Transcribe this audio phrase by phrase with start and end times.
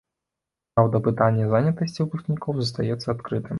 [0.73, 3.49] Праўда, пытанне занятасці выпускнікоў застаецца адкрытым.